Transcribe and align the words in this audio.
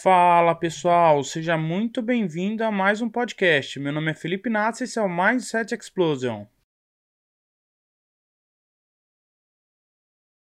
Fala 0.00 0.54
pessoal, 0.54 1.24
seja 1.24 1.58
muito 1.58 2.00
bem-vindo 2.00 2.62
a 2.62 2.70
mais 2.70 3.02
um 3.02 3.10
podcast. 3.10 3.80
Meu 3.80 3.92
nome 3.92 4.12
é 4.12 4.14
Felipe 4.14 4.48
Nassi 4.48 4.82
e 4.82 4.84
esse 4.84 4.96
é 4.96 5.02
o 5.02 5.08
Mindset 5.08 5.74
Explosion. 5.74 6.46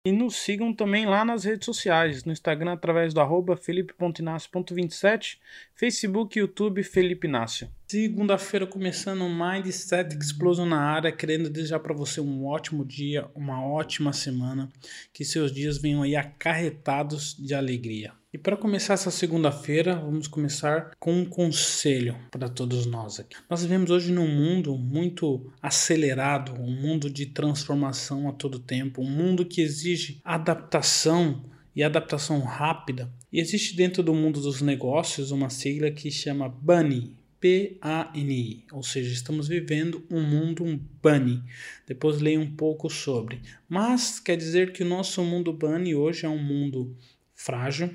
E 0.06 0.12
nos 0.12 0.36
sigam 0.36 0.74
também 0.74 1.04
lá 1.04 1.26
nas 1.26 1.44
redes 1.44 1.66
sociais, 1.66 2.24
no 2.24 2.32
Instagram 2.32 2.72
através 2.72 3.12
do 3.12 3.20
arroba 3.20 3.54
felipe.inácio.27, 3.54 5.38
Facebook 5.76 6.38
YouTube 6.38 6.84
Felipe 6.84 7.26
Inácio. 7.26 7.68
Segunda-feira 7.88 8.64
começando 8.64 9.22
o 9.22 9.28
Mindset 9.28 10.16
Explosion 10.16 10.66
na 10.66 10.80
área, 10.80 11.10
querendo 11.10 11.50
desejar 11.50 11.80
para 11.80 11.92
você 11.92 12.20
um 12.20 12.46
ótimo 12.46 12.84
dia, 12.84 13.26
uma 13.34 13.60
ótima 13.60 14.12
semana, 14.12 14.68
que 15.12 15.24
seus 15.24 15.50
dias 15.50 15.76
venham 15.76 16.02
aí 16.02 16.14
acarretados 16.14 17.36
de 17.36 17.54
alegria. 17.54 18.12
E 18.32 18.38
para 18.38 18.56
começar 18.56 18.94
essa 18.94 19.10
segunda-feira, 19.10 19.96
vamos 19.96 20.28
começar 20.28 20.92
com 20.96 21.12
um 21.12 21.24
conselho 21.24 22.16
para 22.30 22.48
todos 22.48 22.86
nós 22.86 23.18
aqui. 23.18 23.36
Nós 23.50 23.62
vivemos 23.62 23.90
hoje 23.90 24.12
num 24.12 24.28
mundo 24.28 24.78
muito 24.78 25.52
acelerado, 25.60 26.52
um 26.52 26.70
mundo 26.70 27.10
de 27.10 27.26
transformação 27.26 28.28
a 28.28 28.32
todo 28.32 28.60
tempo, 28.60 29.02
um 29.02 29.10
mundo 29.10 29.44
que 29.44 29.60
exige 29.60 30.20
adaptação 30.24 31.44
e 31.74 31.82
adaptação 31.82 32.40
rápida. 32.40 33.12
Existe 33.32 33.76
dentro 33.76 34.02
do 34.02 34.14
mundo 34.14 34.40
dos 34.40 34.60
negócios 34.60 35.30
uma 35.30 35.50
sigla 35.50 35.90
que 35.90 36.10
chama 36.10 36.48
BUNNY, 36.48 37.16
P-A-N-I, 37.44 38.64
ou 38.72 38.82
seja, 38.82 39.12
estamos 39.12 39.48
vivendo 39.48 40.02
um 40.10 40.22
mundo 40.22 40.64
um 40.64 40.80
bunny. 41.02 41.42
Depois 41.86 42.18
leia 42.18 42.40
um 42.40 42.50
pouco 42.50 42.88
sobre. 42.88 43.42
Mas 43.68 44.18
quer 44.18 44.38
dizer 44.38 44.72
que 44.72 44.82
o 44.82 44.86
nosso 44.86 45.22
mundo 45.22 45.52
bunny 45.52 45.94
hoje 45.94 46.24
é 46.24 46.28
um 46.28 46.42
mundo 46.42 46.96
frágil, 47.34 47.90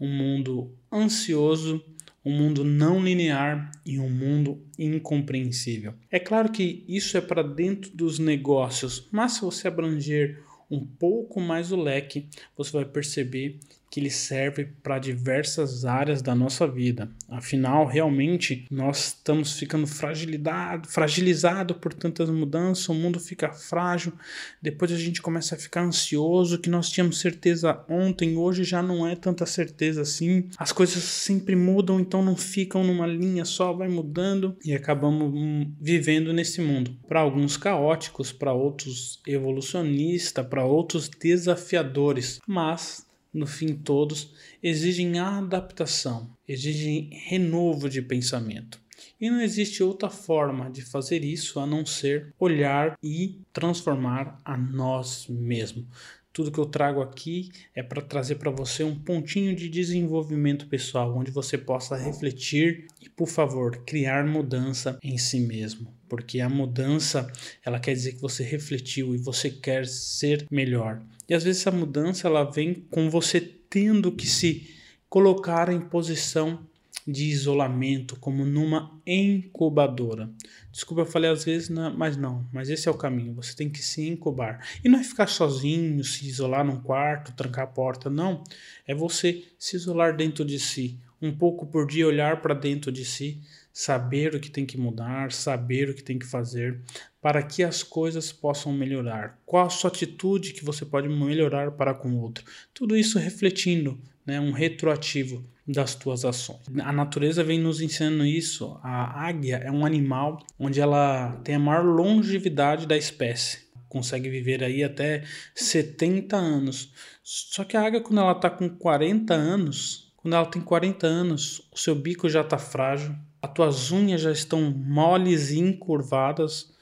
um 0.00 0.08
mundo 0.08 0.74
ansioso, 0.92 1.80
um 2.24 2.32
mundo 2.36 2.64
não 2.64 3.00
linear 3.00 3.70
e 3.86 4.00
um 4.00 4.10
mundo 4.10 4.60
incompreensível. 4.76 5.94
É 6.10 6.18
claro 6.18 6.50
que 6.50 6.84
isso 6.88 7.16
é 7.16 7.20
para 7.20 7.42
dentro 7.42 7.92
dos 7.96 8.18
negócios, 8.18 9.08
mas 9.12 9.34
se 9.34 9.42
você 9.42 9.68
abranger 9.68 10.42
um 10.70 10.84
pouco 10.84 11.40
mais 11.40 11.72
o 11.72 11.76
leque, 11.76 12.28
você 12.56 12.72
vai 12.72 12.84
perceber 12.84 13.58
que 13.90 14.00
ele 14.00 14.10
serve 14.10 14.66
para 14.82 14.98
diversas 14.98 15.84
áreas 15.84 16.22
da 16.22 16.34
nossa 16.34 16.66
vida. 16.66 17.10
Afinal, 17.28 17.86
realmente, 17.86 18.66
nós 18.70 19.08
estamos 19.08 19.58
ficando 19.58 19.86
fragilizado, 19.86 20.88
fragilizado 20.88 21.74
por 21.74 21.92
tantas 21.92 22.28
mudanças, 22.30 22.88
o 22.88 22.94
mundo 22.94 23.18
fica 23.18 23.50
frágil, 23.50 24.12
depois 24.60 24.92
a 24.92 24.96
gente 24.96 25.22
começa 25.22 25.54
a 25.54 25.58
ficar 25.58 25.82
ansioso, 25.82 26.58
que 26.58 26.70
nós 26.70 26.90
tínhamos 26.90 27.18
certeza 27.18 27.84
ontem, 27.88 28.36
hoje 28.36 28.64
já 28.64 28.82
não 28.82 29.06
é 29.06 29.16
tanta 29.16 29.46
certeza 29.46 30.02
assim. 30.02 30.48
As 30.58 30.72
coisas 30.72 31.02
sempre 31.02 31.56
mudam, 31.56 31.98
então 32.00 32.22
não 32.22 32.36
ficam 32.36 32.84
numa 32.84 33.06
linha 33.06 33.44
só, 33.44 33.72
vai 33.72 33.88
mudando 33.88 34.56
e 34.64 34.74
acabamos 34.74 35.68
vivendo 35.80 36.32
nesse 36.32 36.60
mundo. 36.60 36.96
Para 37.06 37.20
alguns 37.20 37.56
caóticos, 37.56 38.32
para 38.32 38.52
outros 38.52 39.20
evolucionistas, 39.26 40.46
para 40.46 40.64
outros 40.64 41.08
desafiadores, 41.08 42.38
mas 42.46 43.07
no 43.38 43.46
fim 43.46 43.74
todos, 43.74 44.34
exigem 44.62 45.18
adaptação, 45.18 46.30
exigem 46.46 47.10
renovo 47.12 47.88
de 47.88 48.02
pensamento. 48.02 48.80
E 49.20 49.30
não 49.30 49.40
existe 49.40 49.82
outra 49.82 50.10
forma 50.10 50.70
de 50.70 50.82
fazer 50.82 51.24
isso 51.24 51.58
a 51.60 51.66
não 51.66 51.86
ser 51.86 52.34
olhar 52.38 52.96
e 53.02 53.40
transformar 53.52 54.40
a 54.44 54.56
nós 54.56 55.26
mesmos. 55.28 55.86
Tudo 56.32 56.52
que 56.52 56.58
eu 56.58 56.66
trago 56.66 57.00
aqui 57.00 57.50
é 57.74 57.82
para 57.82 58.00
trazer 58.00 58.36
para 58.36 58.50
você 58.50 58.84
um 58.84 58.94
pontinho 58.94 59.56
de 59.56 59.68
desenvolvimento 59.68 60.68
pessoal, 60.68 61.16
onde 61.16 61.30
você 61.30 61.58
possa 61.58 61.96
refletir 61.96 62.86
e, 63.02 63.08
por 63.08 63.26
favor, 63.26 63.82
criar 63.84 64.26
mudança 64.26 64.98
em 65.02 65.18
si 65.18 65.40
mesmo. 65.40 65.92
Porque 66.08 66.40
a 66.40 66.48
mudança, 66.48 67.30
ela 67.64 67.80
quer 67.80 67.94
dizer 67.94 68.12
que 68.12 68.20
você 68.20 68.42
refletiu 68.42 69.14
e 69.14 69.18
você 69.18 69.50
quer 69.50 69.86
ser 69.86 70.46
melhor. 70.50 71.02
E 71.28 71.34
às 71.34 71.44
vezes 71.44 71.60
essa 71.60 71.70
mudança 71.70 72.28
ela 72.28 72.44
vem 72.44 72.74
com 72.90 73.10
você 73.10 73.40
tendo 73.40 74.12
que 74.12 74.26
se 74.26 74.74
colocar 75.08 75.68
em 75.70 75.80
posição 75.80 76.66
de 77.10 77.24
isolamento, 77.24 78.16
como 78.20 78.44
numa 78.44 79.00
incubadora. 79.06 80.28
Desculpa, 80.70 81.00
eu 81.00 81.06
falei 81.06 81.30
às 81.30 81.42
vezes, 81.42 81.70
mas 81.96 82.18
não, 82.18 82.46
mas 82.52 82.68
esse 82.68 82.86
é 82.86 82.90
o 82.90 82.98
caminho. 82.98 83.32
Você 83.32 83.56
tem 83.56 83.70
que 83.70 83.82
se 83.82 84.06
incubar. 84.06 84.62
E 84.84 84.90
não 84.90 85.00
é 85.00 85.02
ficar 85.02 85.26
sozinho, 85.26 86.04
se 86.04 86.26
isolar 86.28 86.62
num 86.66 86.82
quarto, 86.82 87.32
trancar 87.32 87.64
a 87.64 87.68
porta, 87.68 88.10
não. 88.10 88.44
É 88.86 88.94
você 88.94 89.42
se 89.58 89.74
isolar 89.74 90.14
dentro 90.14 90.44
de 90.44 90.58
si, 90.58 91.00
um 91.20 91.34
pouco 91.34 91.66
por 91.66 91.86
dia 91.86 92.06
olhar 92.06 92.42
para 92.42 92.52
dentro 92.52 92.92
de 92.92 93.06
si, 93.06 93.40
saber 93.72 94.34
o 94.34 94.40
que 94.40 94.50
tem 94.50 94.66
que 94.66 94.76
mudar, 94.76 95.32
saber 95.32 95.88
o 95.88 95.94
que 95.94 96.02
tem 96.02 96.18
que 96.18 96.26
fazer 96.26 96.78
para 97.22 97.42
que 97.42 97.62
as 97.62 97.82
coisas 97.82 98.30
possam 98.30 98.70
melhorar. 98.70 99.40
Qual 99.46 99.64
a 99.64 99.70
sua 99.70 99.88
atitude 99.88 100.52
que 100.52 100.64
você 100.64 100.84
pode 100.84 101.08
melhorar 101.08 101.70
para 101.70 101.94
com 101.94 102.10
o 102.10 102.20
outro? 102.20 102.44
Tudo 102.74 102.94
isso 102.94 103.18
refletindo, 103.18 103.98
né, 104.26 104.38
um 104.38 104.52
retroativo 104.52 105.42
das 105.68 105.94
tuas 105.94 106.24
ações. 106.24 106.62
A 106.82 106.90
natureza 106.90 107.44
vem 107.44 107.60
nos 107.60 107.82
ensinando 107.82 108.24
isso. 108.24 108.80
A 108.82 109.26
águia 109.28 109.56
é 109.56 109.70
um 109.70 109.84
animal 109.84 110.42
onde 110.58 110.80
ela 110.80 111.38
tem 111.44 111.56
a 111.56 111.58
maior 111.58 111.84
longevidade 111.84 112.86
da 112.86 112.96
espécie. 112.96 113.68
Consegue 113.86 114.30
viver 114.30 114.64
aí 114.64 114.82
até 114.82 115.24
70 115.54 116.36
anos. 116.36 116.92
Só 117.22 117.64
que 117.64 117.76
a 117.76 117.82
águia, 117.82 118.00
quando 118.00 118.20
ela 118.20 118.32
está 118.32 118.48
com 118.48 118.68
40 118.68 119.34
anos, 119.34 120.10
quando 120.16 120.34
ela 120.34 120.46
tem 120.46 120.62
40 120.62 121.06
anos, 121.06 121.68
o 121.70 121.78
seu 121.78 121.94
bico 121.94 122.28
já 122.28 122.40
está 122.40 122.56
frágil, 122.56 123.14
as 123.42 123.52
tuas 123.52 123.92
unhas 123.92 124.22
já 124.22 124.32
estão 124.32 124.70
moles 124.70 125.50
e 125.50 125.58
encurvadas 125.58 126.72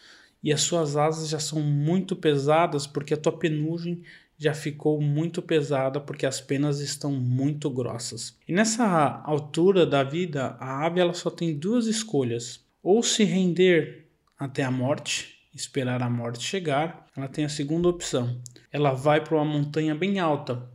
e 0.43 0.53
as 0.53 0.61
suas 0.61 0.97
asas 0.97 1.29
já 1.29 1.41
são 1.41 1.61
muito 1.61 2.15
pesadas 2.15 2.87
porque 2.87 3.15
a 3.15 3.17
tua 3.17 3.37
penugem 3.37 4.03
já 4.39 4.53
ficou 4.53 5.01
muito 5.01 5.41
pesada 5.41 6.01
porque 6.01 6.27
as 6.27 6.41
penas 6.41 6.81
estão 6.81 7.13
muito 7.13 7.71
grossas. 7.71 8.37
E 8.47 8.53
nessa 8.53 9.23
altura 9.25 9.87
da 9.87 10.03
vida, 10.03 10.57
a 10.61 10.85
ave 10.85 11.01
ela 11.01 11.15
só 11.15 11.31
tem 11.31 11.57
duas 11.57 11.87
escolhas: 11.87 12.65
ou 12.83 13.03
se 13.03 13.25
render 13.25 14.09
até 14.39 14.63
a 14.63 14.71
morte, 14.71 15.39
esperar 15.55 16.03
a 16.03 16.11
morte 16.11 16.45
chegar. 16.45 17.07
Ela 17.17 17.29
tem 17.29 17.45
a 17.45 17.49
segunda 17.49 17.89
opção. 17.89 18.41
Ela 18.71 18.93
vai 18.93 19.23
para 19.23 19.37
uma 19.37 19.45
montanha 19.45 19.95
bem 19.95 20.19
alta 20.19 20.69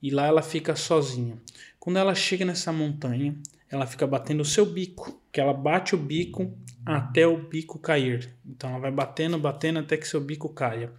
e 0.00 0.10
lá 0.10 0.26
ela 0.26 0.42
fica 0.42 0.76
sozinha. 0.76 1.36
Quando 1.78 1.98
ela 1.98 2.14
chega 2.14 2.44
nessa 2.44 2.72
montanha, 2.72 3.36
ela 3.68 3.86
fica 3.86 4.06
batendo 4.06 4.40
o 4.40 4.44
seu 4.44 4.64
bico, 4.64 5.19
que 5.32 5.40
ela 5.40 5.52
bate 5.52 5.94
o 5.94 5.98
bico 5.98 6.56
até 6.84 7.26
o 7.26 7.48
bico 7.48 7.78
cair. 7.78 8.34
Então 8.44 8.70
ela 8.70 8.78
vai 8.78 8.90
batendo, 8.90 9.38
batendo 9.38 9.78
até 9.78 9.96
que 9.96 10.08
seu 10.08 10.20
bico 10.20 10.48
caia. 10.48 10.92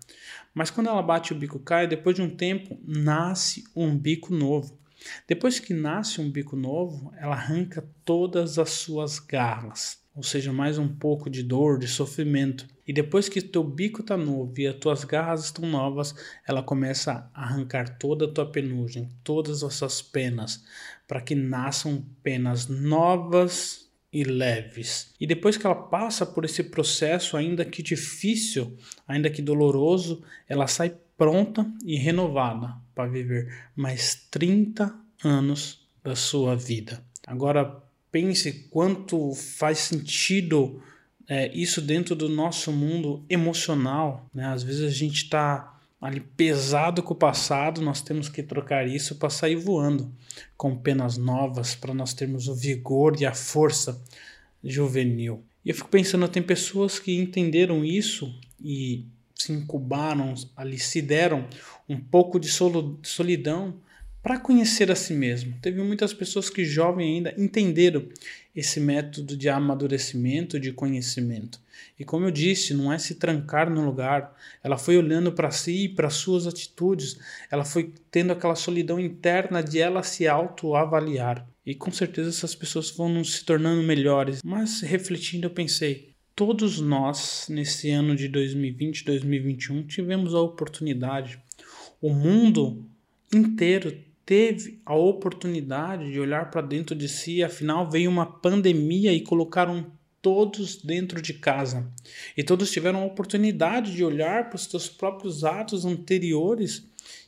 Mas 0.53 0.69
quando 0.69 0.87
ela 0.87 1.01
bate 1.01 1.33
o 1.33 1.35
bico 1.35 1.59
cai, 1.59 1.87
depois 1.87 2.15
de 2.15 2.21
um 2.21 2.29
tempo 2.29 2.79
nasce 2.85 3.63
um 3.75 3.97
bico 3.97 4.33
novo. 4.33 4.79
Depois 5.27 5.59
que 5.59 5.73
nasce 5.73 6.21
um 6.21 6.29
bico 6.29 6.55
novo, 6.55 7.11
ela 7.17 7.33
arranca 7.33 7.87
todas 8.05 8.59
as 8.59 8.69
suas 8.69 9.17
garras, 9.17 9.99
ou 10.13 10.21
seja, 10.21 10.53
mais 10.53 10.77
um 10.77 10.87
pouco 10.87 11.27
de 11.27 11.41
dor, 11.41 11.79
de 11.79 11.87
sofrimento. 11.87 12.67
E 12.85 12.93
depois 12.93 13.27
que 13.27 13.41
teu 13.41 13.63
bico 13.63 14.01
está 14.01 14.15
novo 14.15 14.53
e 14.59 14.67
as 14.67 14.75
tuas 14.75 15.03
garras 15.03 15.45
estão 15.45 15.65
novas, 15.67 16.13
ela 16.47 16.61
começa 16.61 17.27
a 17.33 17.43
arrancar 17.43 17.97
toda 17.97 18.25
a 18.25 18.31
tua 18.31 18.45
penugem, 18.45 19.09
todas 19.23 19.63
as 19.63 19.73
suas 19.73 20.01
penas, 20.01 20.63
para 21.07 21.21
que 21.21 21.33
nasçam 21.33 22.05
penas 22.21 22.67
novas 22.67 23.90
e 24.11 24.23
leves. 24.23 25.13
E 25.19 25.25
depois 25.25 25.57
que 25.57 25.65
ela 25.65 25.75
passa 25.75 26.25
por 26.25 26.43
esse 26.43 26.63
processo, 26.63 27.37
ainda 27.37 27.63
que 27.63 27.81
difícil, 27.81 28.77
ainda 29.07 29.29
que 29.29 29.41
doloroso, 29.41 30.23
ela 30.47 30.67
sai 30.67 30.93
pronta 31.17 31.65
e 31.85 31.95
renovada 31.97 32.75
para 32.93 33.09
viver 33.09 33.69
mais 33.75 34.27
30 34.29 34.93
anos 35.23 35.87
da 36.03 36.15
sua 36.15 36.55
vida. 36.55 37.03
Agora 37.25 37.81
pense 38.11 38.67
quanto 38.69 39.33
faz 39.33 39.77
sentido 39.77 40.81
é, 41.27 41.49
isso 41.53 41.81
dentro 41.81 42.15
do 42.15 42.27
nosso 42.27 42.71
mundo 42.71 43.23
emocional. 43.29 44.29
Né? 44.33 44.45
Às 44.45 44.63
vezes 44.63 44.81
a 44.81 44.89
gente 44.89 45.23
está 45.23 45.79
ali 46.01 46.19
pesado 46.19 47.03
com 47.03 47.13
o 47.13 47.17
passado, 47.17 47.79
nós 47.79 48.01
temos 48.01 48.27
que 48.27 48.41
trocar 48.41 48.87
isso 48.87 49.15
para 49.15 49.29
sair 49.29 49.55
voando 49.55 50.11
com 50.57 50.75
penas 50.75 51.15
novas, 51.15 51.75
para 51.75 51.93
nós 51.93 52.11
termos 52.11 52.47
o 52.47 52.55
vigor 52.55 53.21
e 53.21 53.25
a 53.25 53.35
força 53.35 54.03
juvenil. 54.63 55.45
E 55.63 55.69
eu 55.69 55.75
fico 55.75 55.89
pensando, 55.89 56.27
tem 56.27 56.41
pessoas 56.41 56.97
que 56.97 57.15
entenderam 57.15 57.85
isso 57.85 58.33
e 58.59 59.05
se 59.35 59.53
incubaram 59.53 60.33
ali, 60.55 60.79
se 60.79 61.01
deram 61.01 61.47
um 61.87 61.99
pouco 61.99 62.39
de 62.39 62.49
solidão 62.49 63.75
para 64.21 64.39
conhecer 64.39 64.91
a 64.91 64.95
si 64.95 65.13
mesmo. 65.13 65.55
Teve 65.61 65.81
muitas 65.81 66.13
pessoas 66.13 66.49
que 66.49 66.63
jovem 66.63 67.15
ainda 67.15 67.33
entenderam 67.37 68.05
esse 68.55 68.79
método 68.79 69.35
de 69.35 69.49
amadurecimento, 69.49 70.59
de 70.59 70.71
conhecimento. 70.71 71.59
E 71.97 72.05
como 72.05 72.25
eu 72.25 72.31
disse, 72.31 72.73
não 72.73 72.91
é 72.91 72.97
se 72.97 73.15
trancar 73.15 73.69
no 73.69 73.83
lugar. 73.83 74.35
Ela 74.63 74.77
foi 74.77 74.97
olhando 74.97 75.31
para 75.31 75.51
si 75.51 75.85
e 75.85 75.89
para 75.89 76.09
suas 76.09 76.45
atitudes. 76.45 77.17
Ela 77.49 77.65
foi 77.65 77.93
tendo 78.11 78.33
aquela 78.33 78.55
solidão 78.55 78.99
interna 78.99 79.63
de 79.63 79.79
ela 79.79 80.03
se 80.03 80.27
autoavaliar. 80.27 81.47
E 81.65 81.73
com 81.73 81.91
certeza 81.91 82.29
essas 82.29 82.55
pessoas 82.55 82.91
vão 82.91 83.23
se 83.23 83.43
tornando 83.45 83.81
melhores. 83.83 84.41
Mas 84.43 84.81
refletindo, 84.81 85.47
eu 85.47 85.51
pensei, 85.51 86.09
todos 86.35 86.79
nós 86.79 87.47
nesse 87.49 87.89
ano 87.89 88.15
de 88.15 88.27
2020, 88.27 89.05
2021 89.05 89.83
tivemos 89.83 90.33
a 90.33 90.41
oportunidade. 90.41 91.39
O 92.01 92.13
mundo 92.13 92.83
inteiro 93.33 93.95
teve 94.25 94.79
a 94.85 94.95
oportunidade 94.95 96.11
de 96.11 96.19
olhar 96.19 96.49
para 96.49 96.61
dentro 96.61 96.95
de 96.95 97.07
si, 97.07 97.43
afinal 97.43 97.89
veio 97.89 98.09
uma 98.09 98.25
pandemia 98.25 99.13
e 99.13 99.21
colocaram 99.21 99.91
todos 100.21 100.77
dentro 100.77 101.21
de 101.21 101.33
casa. 101.33 101.91
E 102.37 102.43
todos 102.43 102.71
tiveram 102.71 103.01
a 103.01 103.05
oportunidade 103.05 103.93
de 103.93 104.03
olhar 104.03 104.49
para 104.49 104.55
os 104.55 104.65
seus 104.65 104.87
próprios 104.87 105.43
atos 105.43 105.83
anteriores 105.83 106.85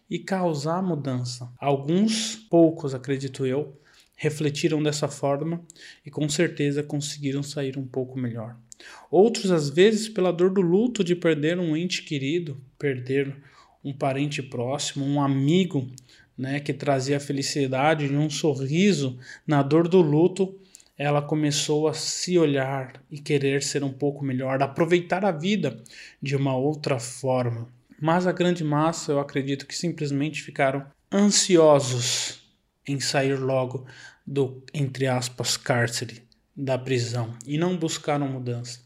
e 0.10 0.20
causar 0.20 0.82
mudança. 0.82 1.52
Alguns, 1.60 2.36
poucos, 2.36 2.94
acredito 2.94 3.46
eu, 3.46 3.76
refletiram 4.16 4.82
dessa 4.82 5.08
forma 5.08 5.62
e 6.06 6.12
com 6.12 6.30
certeza 6.30 6.84
conseguiram 6.84 7.42
sair 7.42 7.78
um 7.78 7.86
pouco 7.86 8.18
melhor. 8.18 8.56
Outros, 9.10 9.52
às 9.52 9.70
vezes, 9.70 10.08
pela 10.08 10.32
dor 10.32 10.52
do 10.52 10.62
luto 10.62 11.04
de 11.04 11.16
perder 11.16 11.60
um 11.60 11.76
ente 11.76 12.04
querido, 12.04 12.62
perder 12.78 13.36
um 13.84 13.92
parente 13.92 14.42
próximo, 14.42 15.06
um 15.06 15.22
amigo, 15.22 15.92
né, 16.38 16.60
que 16.60 16.74
trazia 16.74 17.20
felicidade 17.20 18.06
e 18.06 18.18
um 18.18 18.30
sorriso 18.30 19.18
na 19.46 19.62
dor 19.62 19.88
do 19.88 20.02
luto, 20.02 20.58
ela 20.98 21.22
começou 21.22 21.88
a 21.88 21.94
se 21.94 22.38
olhar 22.38 23.02
e 23.10 23.20
querer 23.20 23.64
ser 23.64 23.84
um 23.84 23.92
pouco 23.92 24.24
melhor, 24.24 24.62
aproveitar 24.62 25.26
a 25.26 25.32
vida 25.32 25.82
de 26.22 26.36
uma 26.36 26.56
outra 26.56 27.00
forma. 27.00 27.68
Mas 28.00 28.28
a 28.28 28.32
grande 28.32 28.64
massa, 28.64 29.12
eu 29.12 29.20
acredito 29.20 29.66
que 29.66 29.76
simplesmente 29.76 30.42
ficaram 30.42 30.86
ansiosos 31.12 32.44
em 32.88 33.00
sair 33.00 33.40
logo 33.40 33.86
do, 34.26 34.64
entre 34.74 35.08
aspas, 35.08 35.58
cárcere, 35.58 36.24
da 36.56 36.78
prisão, 36.78 37.34
e 37.46 37.58
não 37.58 37.78
buscaram 37.78 38.28
mudança. 38.28 38.80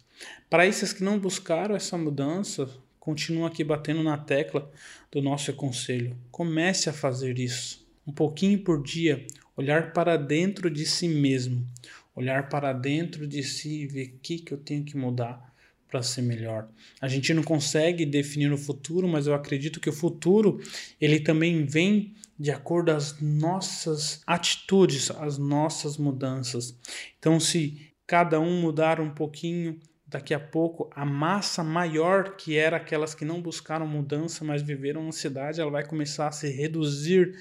Para 0.49 0.65
esses 0.65 0.94
que 0.94 1.03
não 1.03 1.19
buscaram 1.19 1.75
essa 1.75 1.97
mudança, 1.97 2.69
continuo 3.07 3.45
aqui 3.45 3.63
batendo 3.63 4.04
na 4.04 4.18
tecla 4.18 4.69
do 5.09 5.21
nosso 5.21 5.54
conselho. 5.54 6.13
Comece 6.30 6.89
a 6.89 6.94
fazer 6.94 7.39
isso. 7.39 7.88
Um 8.06 8.12
pouquinho 8.12 8.59
por 8.59 8.83
dia, 8.83 9.25
olhar 9.56 9.94
para 9.94 10.18
dentro 10.18 10.69
de 10.69 10.86
si 10.86 11.07
mesmo, 11.07 11.65
olhar 12.13 12.50
para 12.50 12.74
dentro 12.74 13.25
de 13.25 13.42
si 13.44 13.83
e 13.83 13.88
ver 13.88 14.07
o 14.07 14.19
que, 14.21 14.39
que 14.39 14.51
eu 14.54 14.57
tenho 14.57 14.83
que 14.83 14.98
mudar 14.98 15.56
para 15.88 16.04
ser 16.04 16.21
melhor. 16.21 16.68
A 17.00 17.07
gente 17.07 17.33
não 17.33 17.44
consegue 17.44 18.06
definir 18.06 18.51
o 18.51 18.57
futuro, 18.57 19.07
mas 19.07 19.25
eu 19.25 19.33
acredito 19.33 19.80
que 19.80 19.89
o 19.89 19.94
futuro 19.94 20.59
ele 21.00 21.21
também 21.21 21.65
vem 21.65 22.13
de 22.38 22.51
acordo 22.51 22.92
às 22.92 23.21
nossas 23.21 24.21
atitudes, 24.27 25.12
às 25.12 25.38
nossas 25.38 25.95
mudanças. 25.95 26.77
Então, 27.18 27.39
se 27.39 27.88
cada 28.06 28.38
um 28.38 28.59
mudar 28.59 29.00
um 29.00 29.12
pouquinho, 29.12 29.80
daqui 30.07 30.33
a 30.33 30.39
pouco 30.39 30.89
a 30.95 31.06
massa 31.06 31.63
maior 31.63 32.38
que 32.38 32.57
era 32.57 32.77
aquelas 32.77 33.13
que 33.13 33.25
não 33.25 33.42
buscaram 33.42 33.86
mudança, 33.86 34.45
mas 34.45 34.62
viveram 34.62 35.04
na 35.04 35.12
cidade, 35.12 35.59
ela 35.59 35.69
vai 35.69 35.86
começar 35.86 36.27
a 36.27 36.31
se 36.31 36.50
reduzir 36.50 37.38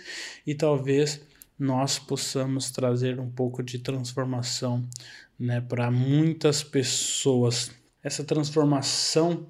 e 0.47 0.55
talvez 0.55 1.25
nós 1.59 1.99
possamos 1.99 2.71
trazer 2.71 3.19
um 3.21 3.31
pouco 3.31 3.63
de 3.63 3.79
transformação, 3.79 4.87
né, 5.39 5.61
para 5.61 5.91
muitas 5.91 6.63
pessoas. 6.63 7.71
Essa 8.03 8.25
transformação 8.25 9.47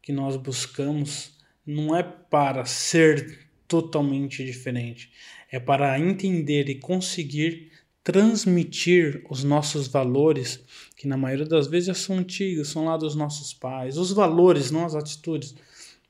que 0.00 0.12
nós 0.12 0.36
buscamos 0.36 1.36
não 1.66 1.96
é 1.96 2.02
para 2.02 2.64
ser 2.64 3.48
totalmente 3.66 4.44
diferente, 4.44 5.10
é 5.50 5.58
para 5.58 5.98
entender 5.98 6.68
e 6.68 6.76
conseguir 6.76 7.72
transmitir 8.08 9.22
os 9.28 9.44
nossos 9.44 9.86
valores, 9.86 10.58
que 10.96 11.06
na 11.06 11.14
maioria 11.14 11.44
das 11.44 11.66
vezes 11.66 11.88
já 11.88 11.94
são 11.94 12.16
antigos, 12.16 12.70
são 12.70 12.86
lá 12.86 12.96
dos 12.96 13.14
nossos 13.14 13.52
pais, 13.52 13.98
os 13.98 14.12
valores, 14.12 14.70
não 14.70 14.86
as 14.86 14.94
atitudes, 14.94 15.54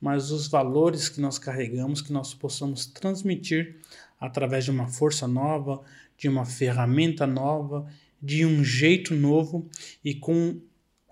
mas 0.01 0.31
os 0.31 0.47
valores 0.47 1.09
que 1.09 1.21
nós 1.21 1.41
carregamos, 1.41 2.01
que 2.01 2.13
nós 2.13 2.33
possamos 2.33 2.87
transmitir 2.87 3.81
através 4.21 4.65
de 4.65 4.71
uma 4.71 4.87
força 4.87 5.27
nova, 5.27 5.83
de 6.17 6.29
uma 6.29 6.45
ferramenta 6.45 7.27
nova, 7.27 7.85
de 8.23 8.47
um 8.47 8.63
jeito 8.63 9.13
novo 9.13 9.69
e 10.05 10.15
com, 10.15 10.57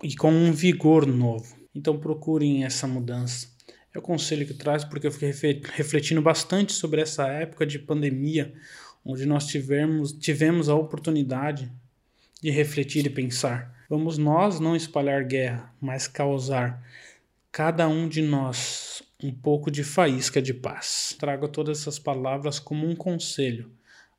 e 0.01 0.15
com 0.15 0.31
um 0.31 0.53
vigor 0.53 1.05
novo. 1.05 1.57
Então 1.75 1.99
procurem 1.99 2.63
essa 2.63 2.87
mudança. 2.87 3.49
É 3.93 3.99
o 3.99 4.01
conselho 4.01 4.47
que 4.47 4.53
traz, 4.53 4.85
porque 4.85 5.07
eu 5.07 5.11
fiquei 5.11 5.33
refletindo 5.73 6.21
bastante 6.21 6.71
sobre 6.71 7.01
essa 7.01 7.27
época 7.27 7.65
de 7.65 7.77
pandemia, 7.77 8.53
onde 9.07 9.25
nós 9.25 9.47
tivemos, 9.47 10.11
tivemos 10.11 10.67
a 10.67 10.75
oportunidade 10.75 11.71
de 12.41 12.51
refletir 12.51 13.05
e 13.05 13.09
pensar. 13.09 13.73
Vamos 13.89 14.17
nós 14.17 14.59
não 14.59 14.75
espalhar 14.75 15.23
guerra, 15.23 15.73
mas 15.79 16.09
causar 16.09 16.85
cada 17.49 17.87
um 17.87 18.09
de 18.09 18.21
nós 18.21 19.01
um 19.23 19.31
pouco 19.31 19.71
de 19.71 19.81
faísca 19.81 20.41
de 20.41 20.53
paz. 20.53 21.15
Trago 21.17 21.47
todas 21.47 21.79
essas 21.79 21.97
palavras 21.97 22.59
como 22.59 22.85
um 22.85 22.93
conselho 22.93 23.71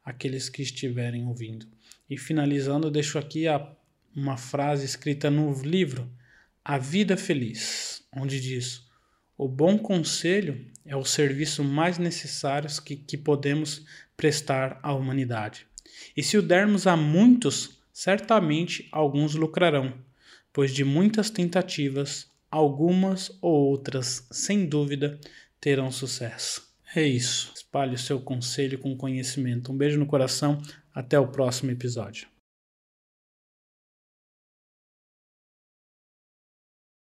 àqueles 0.02 0.48
que 0.48 0.62
estiverem 0.62 1.26
ouvindo. 1.26 1.66
E 2.08 2.16
finalizando, 2.16 2.90
deixo 2.90 3.18
aqui 3.18 3.46
a, 3.46 3.70
uma 4.16 4.38
frase 4.38 4.86
escrita 4.86 5.30
no 5.30 5.52
livro 5.62 6.10
A 6.64 6.78
Vida 6.78 7.14
Feliz, 7.14 8.02
onde 8.10 8.40
diz: 8.40 8.86
O 9.36 9.46
bom 9.46 9.78
conselho 9.78 10.66
é 10.86 10.96
o 10.96 11.04
serviço 11.04 11.62
mais 11.62 11.98
necessário 11.98 12.70
que, 12.82 12.96
que 12.96 13.18
podemos 13.18 13.84
prestar 14.18 14.80
à 14.82 14.92
humanidade. 14.92 15.64
E 16.16 16.22
se 16.22 16.36
o 16.36 16.42
dermos 16.42 16.88
a 16.88 16.96
muitos, 16.96 17.78
certamente 17.92 18.88
alguns 18.90 19.34
lucrarão, 19.36 19.94
pois 20.52 20.74
de 20.74 20.84
muitas 20.84 21.30
tentativas, 21.30 22.26
algumas 22.50 23.30
ou 23.40 23.54
outras, 23.70 24.26
sem 24.30 24.66
dúvida, 24.66 25.20
terão 25.60 25.90
sucesso. 25.92 26.68
É 26.94 27.06
isso. 27.06 27.52
Espalhe 27.54 27.94
o 27.94 27.98
seu 27.98 28.20
conselho 28.20 28.78
com 28.78 28.96
conhecimento. 28.96 29.70
Um 29.70 29.76
beijo 29.76 29.98
no 29.98 30.06
coração. 30.06 30.60
Até 30.92 31.18
o 31.18 31.28
próximo 31.28 31.70
episódio. 31.70 32.26